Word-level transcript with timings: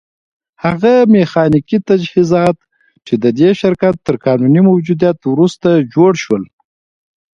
هغه 0.63 0.93
ميخانيکي 1.13 1.77
تجهيزات 1.89 2.57
چې 3.05 3.13
د 3.23 3.25
دې 3.39 3.49
شرکت 3.61 3.95
تر 4.05 4.15
قانوني 4.25 4.61
موجوديت 4.69 5.19
وروسته 5.25 5.69
جوړ 5.93 6.11
شول. 6.23 6.43